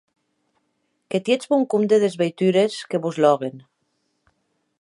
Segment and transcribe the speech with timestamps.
[1.09, 3.63] Que tietz bon compde des veitures que vos lòguen!